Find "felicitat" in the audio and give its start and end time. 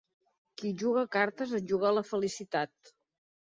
2.15-2.95